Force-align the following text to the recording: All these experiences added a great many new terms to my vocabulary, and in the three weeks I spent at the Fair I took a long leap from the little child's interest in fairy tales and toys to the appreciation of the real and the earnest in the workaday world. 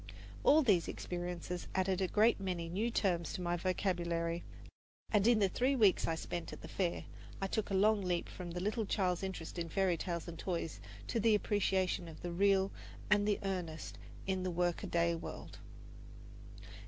All 0.43 0.63
these 0.63 0.87
experiences 0.87 1.67
added 1.75 2.01
a 2.01 2.07
great 2.07 2.39
many 2.39 2.69
new 2.69 2.89
terms 2.89 3.33
to 3.33 3.41
my 3.43 3.55
vocabulary, 3.55 4.43
and 5.11 5.27
in 5.27 5.37
the 5.37 5.47
three 5.47 5.75
weeks 5.75 6.07
I 6.07 6.15
spent 6.15 6.51
at 6.51 6.61
the 6.61 6.67
Fair 6.67 7.05
I 7.39 7.45
took 7.45 7.69
a 7.69 7.75
long 7.75 8.01
leap 8.01 8.27
from 8.27 8.49
the 8.49 8.59
little 8.59 8.87
child's 8.87 9.21
interest 9.21 9.59
in 9.59 9.69
fairy 9.69 9.97
tales 9.97 10.27
and 10.27 10.39
toys 10.39 10.79
to 11.05 11.19
the 11.19 11.35
appreciation 11.35 12.07
of 12.07 12.23
the 12.23 12.31
real 12.31 12.71
and 13.11 13.27
the 13.27 13.37
earnest 13.43 13.99
in 14.25 14.41
the 14.41 14.49
workaday 14.49 15.13
world. 15.13 15.59